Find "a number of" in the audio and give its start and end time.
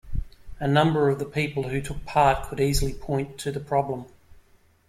0.59-1.19